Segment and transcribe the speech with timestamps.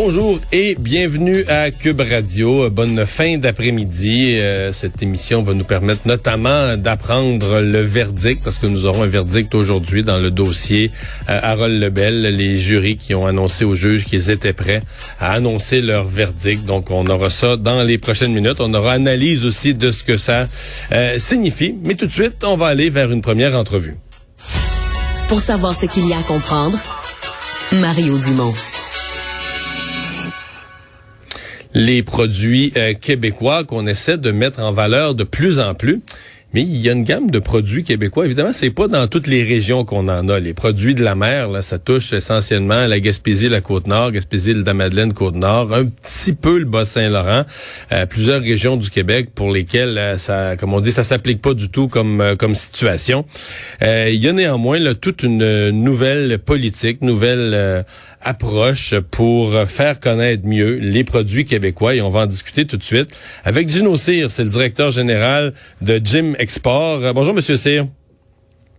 [0.00, 2.70] Bonjour et bienvenue à Cube Radio.
[2.70, 4.36] Bonne fin d'après-midi.
[4.38, 9.08] Euh, cette émission va nous permettre notamment d'apprendre le verdict, parce que nous aurons un
[9.08, 10.92] verdict aujourd'hui dans le dossier
[11.28, 14.82] euh, Harold Lebel, les jurys qui ont annoncé aux juges qu'ils étaient prêts
[15.18, 16.64] à annoncer leur verdict.
[16.64, 18.60] Donc on aura ça dans les prochaines minutes.
[18.60, 20.46] On aura analyse aussi de ce que ça
[20.92, 21.74] euh, signifie.
[21.82, 23.96] Mais tout de suite, on va aller vers une première entrevue.
[25.26, 26.78] Pour savoir ce qu'il y a à comprendre,
[27.72, 28.54] Mario Dumont
[31.78, 36.00] les produits euh, québécois qu'on essaie de mettre en valeur de plus en plus.
[36.54, 38.24] Mais il y a une gamme de produits québécois.
[38.24, 40.40] Évidemment, c'est pas dans toutes les régions qu'on en a.
[40.40, 44.64] Les produits de la mer, là, ça touche essentiellement la Gaspésie, la Côte-Nord, Gaspésie, le
[44.72, 47.44] Madeleine, Côte-Nord, un petit peu le Bas-Saint-Laurent,
[47.92, 51.52] euh, plusieurs régions du Québec pour lesquelles euh, ça, comme on dit, ça s'applique pas
[51.52, 53.26] du tout comme comme situation.
[53.82, 57.84] il y a néanmoins là, toute une nouvelle politique, nouvelle
[58.22, 62.82] approche pour faire connaître mieux les produits québécois et on va en discuter tout de
[62.82, 63.10] suite
[63.44, 67.02] avec Gino Cyr, c'est le directeur général de Jim Export.
[67.02, 67.86] Euh, bonjour Monsieur Cyr.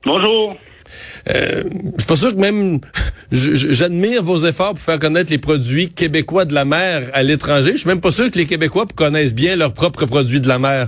[0.05, 0.55] Bonjour.
[1.29, 2.79] Euh, je suis pas sûr que même
[3.31, 7.73] j'admire vos efforts pour faire connaître les produits québécois de la mer à l'étranger.
[7.73, 10.57] Je suis même pas sûr que les Québécois connaissent bien leurs propres produits de la
[10.57, 10.87] mer.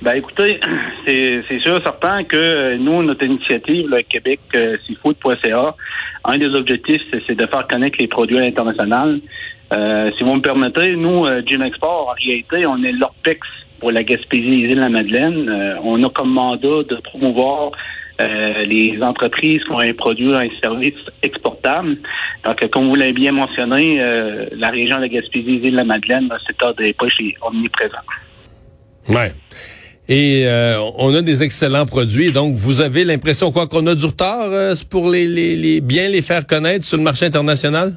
[0.00, 0.60] Ben écoutez,
[1.06, 5.74] c'est sûr certain que euh, nous, notre initiative, le Québec euh, Seafood.ca,
[6.24, 9.20] un des objectifs, c'est de faire connaître les produits internationaux.
[9.72, 13.40] Euh, si vous me permettez, nous, Gym Export, en réalité, on est l'OPEX
[13.80, 15.48] pour la Gaspésie et la Madeleine.
[15.48, 17.72] Euh, on a comme mandat de promouvoir
[18.66, 21.98] les entreprises qui ont un produit, un service exportable.
[22.44, 23.98] Donc, comme vous l'avez bien mentionné,
[24.56, 27.12] la région de la Gaspésie et de la Madeleine, c'est un des poches
[27.42, 27.94] omniprésent.
[29.08, 29.30] Ouais.
[30.08, 30.46] Et
[30.96, 32.32] on a des excellents produits.
[32.32, 34.50] Donc, vous avez l'impression quoi qu'on a du retard
[34.90, 37.92] pour les, bien les faire connaître sur le marché international?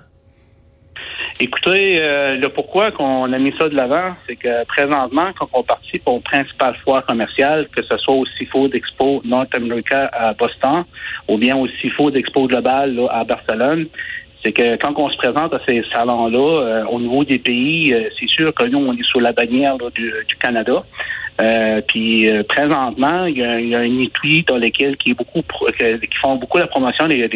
[1.44, 5.63] Écoutez, euh, le pourquoi qu'on a mis ça de l'avant, c'est que présentement, quand on
[5.63, 10.84] participe aux principales foires commerciales, que ce soit au Seafood Expo North America à Boston
[11.28, 13.88] ou bien au Seafood Expo Global à Barcelone,
[14.44, 18.08] c'est que quand on se présente à ces salons-là, euh, au niveau des pays, euh,
[18.19, 20.84] c'est sûr que nous, on est sous la bannière du, Canada.
[21.88, 25.41] puis présentement, il y, a, il y, a, une étui dans lesquelles qui est beaucoup
[25.41, 27.28] qui font beaucoup la promotion des,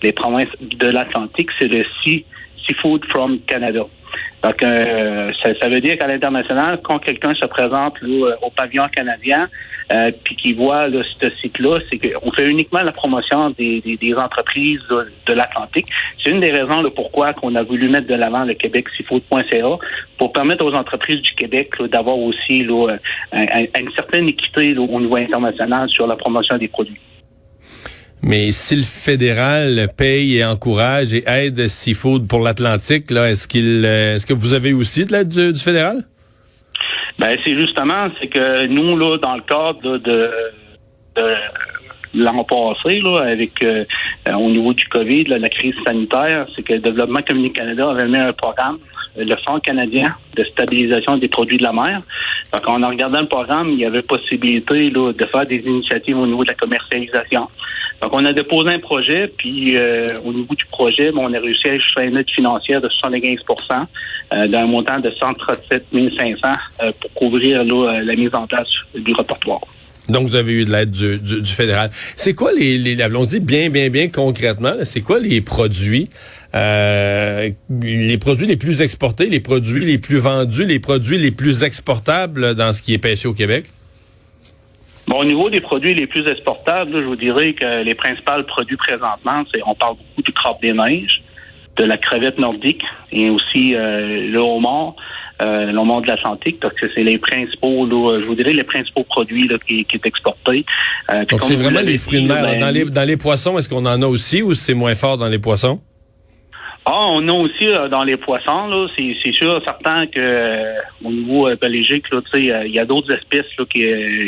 [0.00, 2.24] des, provinces de l'Atlantique, c'est le C
[2.66, 3.86] Seafood from Canada.
[4.42, 9.48] Donc, euh, ça, veut dire qu'à l'international, quand quelqu'un se présente au pavillon canadien,
[9.92, 14.82] euh, puis qu'il voit ce site-là, c'est qu'on fait uniquement la promotion des, entreprises
[15.26, 15.86] de, l'Atlantique.
[16.22, 19.78] C'est une des raisons là, pourquoi qu'on a voulu mettre de l'avant le Québec Seafood.ca
[20.18, 22.96] pour permettre aux entreprises du Québec d'avoir aussi là,
[23.32, 27.00] une certaine équité au niveau international sur la promotion des produits.
[28.22, 33.84] Mais si le fédéral paye et encourage et aide Seafood pour l'Atlantique, là, est-ce qu'il,
[33.84, 36.02] euh, est-ce que vous avez aussi de l'aide du, fédéral?
[37.18, 40.30] Ben, c'est justement, c'est que nous, là, dans le cadre de,
[42.14, 43.84] l'an passé, là, avec euh,
[44.28, 48.16] au niveau du COVID, la crise sanitaire, c'est que le Développement Communique Canada avait mis
[48.16, 48.78] un programme,
[49.18, 52.02] le Fonds canadien de stabilisation des produits de la mer.
[52.52, 56.26] Donc, en regardant le programme, il y avait possibilité là, de faire des initiatives au
[56.26, 57.48] niveau de la commercialisation.
[58.02, 61.68] Donc, on a déposé un projet, puis euh, au niveau du projet, on a réussi
[61.68, 63.38] à acheter une aide financière de 75%
[64.32, 66.48] euh, d'un montant de 137 500
[66.82, 69.60] euh, pour couvrir la mise en place du répertoire.
[70.08, 71.90] Donc, vous avez eu de l'aide du, fédéral.
[71.92, 76.08] C'est quoi les, les allons-y bien, bien, bien concrètement, c'est quoi les produits,
[76.56, 82.54] les produits les plus exportés, les produits les plus vendus, les produits les plus exportables
[82.54, 83.66] dans ce qui est pêché au Québec?
[85.06, 88.76] Bon, au niveau des produits les plus exportables, je vous dirais que les principaux produits
[88.76, 91.22] présentement, c'est on parle beaucoup du crabe des neiges,
[91.76, 92.82] de la crevette nordique
[93.12, 94.96] et aussi euh, le homard,
[95.42, 96.60] euh, le homard de l'Atlantique.
[96.60, 100.64] Donc, c'est les principaux, je vous dirais, les principaux produits là, qui, qui est exporté.
[101.12, 102.42] Euh, donc, c'est vraiment les fruits de mer.
[102.42, 105.18] Ben, dans, les, dans les poissons, est-ce qu'on en a aussi ou c'est moins fort
[105.18, 105.80] dans les poissons?
[106.88, 110.74] Ah, on a aussi euh, dans les poissons, là, c'est, sûr, certain que euh,
[111.04, 113.84] au niveau euh, biologique, là, il y a d'autres espèces là, qui,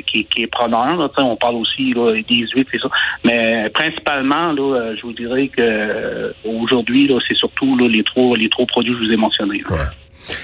[0.08, 0.96] qui, qui est preneur.
[0.96, 2.88] Là, on parle aussi là, des huîtres et ça.
[3.24, 8.48] Mais principalement, là, je vous dirais que aujourd'hui, là, c'est surtout là, les trois les
[8.48, 9.62] trois produits que je vous ai mentionnés.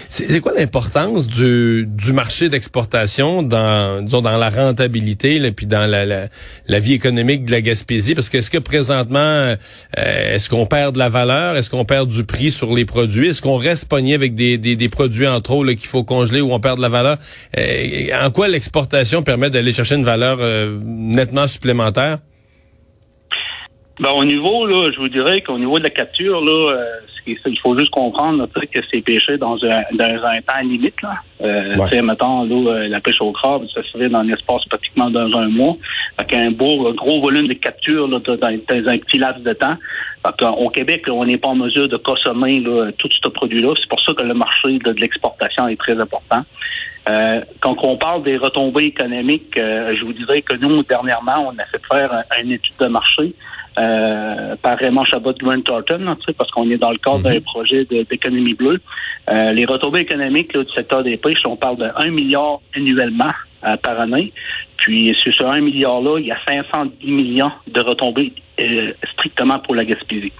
[0.08, 5.90] C'est quoi l'importance du, du marché d'exportation dans, disons, dans la rentabilité et puis dans
[5.90, 6.28] la, la,
[6.68, 8.14] la, vie économique de la Gaspésie?
[8.14, 9.56] Parce que est-ce que présentement, euh,
[9.96, 11.56] est-ce qu'on perd de la valeur?
[11.56, 13.28] Est-ce qu'on perd du prix sur les produits?
[13.28, 16.52] Est-ce qu'on reste pogné avec des, des, des produits en trop qu'il faut congeler ou
[16.52, 17.18] on perd de la valeur?
[17.58, 22.18] Euh, en quoi l'exportation permet d'aller chercher une valeur euh, nettement supplémentaire?
[24.00, 26.84] Ben, au niveau, là, je vous dirais qu'au niveau de la capture, là, euh,
[27.26, 31.00] il faut juste comprendre que c'est pêché dans un, dans un temps limite.
[31.02, 31.14] Là.
[31.42, 32.02] Euh, ouais.
[32.02, 35.48] Mettons, là, euh, la pêche au crabe, ça se fait dans l'espace pratiquement dans un
[35.48, 35.76] mois.
[36.18, 39.76] Fait un beau, gros volume de capture là, dans, dans, un petit laps de temps.
[40.24, 43.74] Fait au Québec, on n'est pas en mesure de consommer là, tout ce produit-là.
[43.80, 46.42] C'est pour ça que le marché de, l'exportation est très important.
[47.08, 51.58] Euh, quand on parle des retombées économiques, euh, je vous dirais que nous, dernièrement, on
[51.58, 53.34] a fait faire une étude de marché
[53.76, 57.40] euh, par Raymond Chabot Grant Thornton, parce qu'on est dans le cadre d'un mhm.
[57.40, 58.80] projet d'économie bleue.
[59.28, 63.32] Euh, les retombées économiques du secteur des pêches, on parle de 1 milliard annuellement
[63.64, 64.32] euh, par année.
[64.76, 68.32] Puis sur ce 1 milliard-là, il y a 510 millions de retombées
[69.12, 70.32] strictement pour la Gaspésie.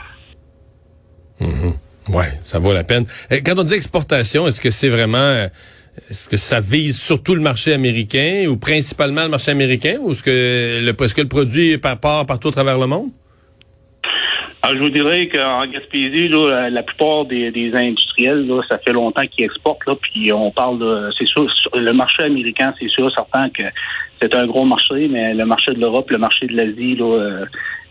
[1.41, 1.75] Mhm.
[2.15, 3.05] Ouais, ça vaut la peine.
[3.45, 5.49] Quand on dit exportation, est-ce que c'est vraiment
[6.11, 10.23] est-ce que ça vise surtout le marché américain ou principalement le marché américain ou est-ce
[10.23, 13.11] que le, est-ce que le produit part partout à travers le monde?
[14.65, 19.27] Alors, je vous dirais qu'en Gaspésie, là, la plupart des, industriels, là, ça fait longtemps
[19.27, 23.65] qu'ils exportent, là, puis on parle c'est sûr, le marché américain, c'est sûr, certain que
[24.23, 27.45] c'est un gros marché, mais le marché de l'Europe, le marché de l'Asie, euh,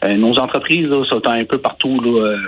[0.03, 2.39] euh, nos entreprises là, sont un peu partout là,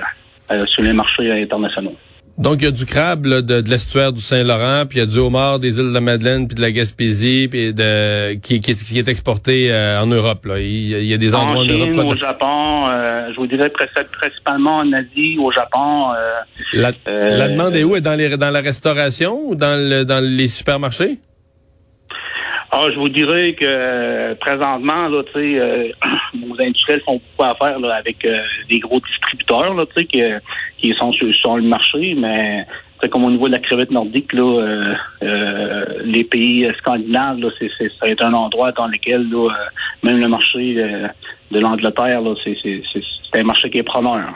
[0.50, 1.96] euh, sur les marchés internationaux.
[2.38, 5.20] Donc, il y a du crabe de, l'estuaire du Saint-Laurent, puis il y a du
[5.20, 9.08] homard des îles de la Madeleine, puis de la Gaspésie, puis de, qui, qui, est,
[9.08, 10.46] exporté euh, en Europe.
[10.46, 10.60] Là.
[10.60, 12.14] Il, y a des endroits en, Chine, Europe.
[12.14, 16.12] au Japon, euh, je vous dirais principalement en Asie, au Japon.
[16.12, 16.42] Euh,
[16.74, 17.96] la, la, demande est où?
[17.96, 21.20] Est dans, les, dans la restauration ou dans, le, dans les supermarchés?
[22.72, 25.90] Ah, je vous dirais que présentement, là, tu sais, euh,
[26.34, 30.22] nos industriels font beaucoup affaire là, avec euh, des gros distributeurs, là, tu sais, qui,
[30.78, 32.66] qui sont sur, le marché, mais
[33.12, 37.92] comme au niveau de la crevette nordique, là, euh, les pays scandinaves, là, c'est, c'est,
[38.00, 39.50] ça un endroit dans lequel là,
[40.04, 40.76] même le marché
[41.52, 42.82] de l'Angleterre, là, c'est, c'est,
[43.32, 44.34] c'est un marché qui est preneur.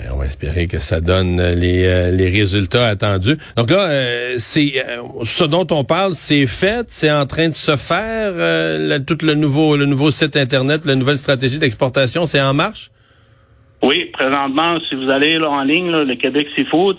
[0.00, 3.36] Ben, on va espérer que ça donne euh, les, euh, les résultats attendus.
[3.56, 4.72] Donc là, euh, c'est
[5.24, 8.32] ce dont on parle, c'est fait, c'est en train de se faire.
[9.04, 12.90] tout le nouveau le nouveau site internet, la nouvelle stratégie d'exportation, c'est en marche?
[13.82, 16.96] Oui, présentement, si vous allez là, en ligne, le Québec Seafood,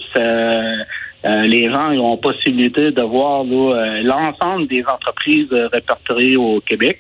[1.24, 7.00] les gens ont possibilité de voir l'ensemble des entreprises répertoriées au Québec.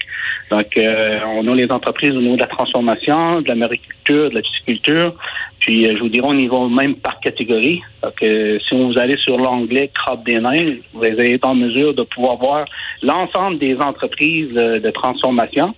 [0.51, 4.41] Donc, on a les entreprises au niveau de la transformation, de la mariculture, de la
[4.41, 5.15] pisciculture,
[5.61, 7.81] puis, euh, je vous dirais, au niveau même par catégorie.
[8.03, 12.01] Donc, si vous allez sur l'onglet Crabe des nains, vous allez être en mesure de
[12.01, 12.65] pouvoir voir
[13.03, 15.75] l'ensemble des entreprises euh, de transformation.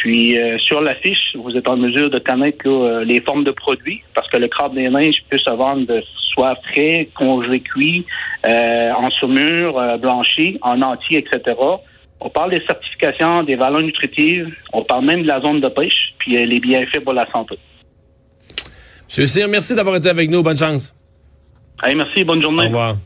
[0.00, 4.02] Puis, euh, sur la fiche, vous êtes en mesure de connaître les formes de produits,
[4.14, 6.02] parce que le crabe des neiges peut se vendre de
[6.32, 8.04] soit frais, congelé cuit,
[8.44, 11.56] en saumure, blanchi, en entier, etc.
[12.20, 16.14] On parle des certifications, des valeurs nutritives, on parle même de la zone de pêche,
[16.18, 17.58] puis les bienfaits pour la santé.
[19.08, 20.42] Monsieur Cyr, merci d'avoir été avec nous.
[20.42, 20.94] Bonne chance.
[21.82, 22.24] Allez, merci.
[22.24, 22.64] Bonne journée.
[22.64, 22.96] Au revoir.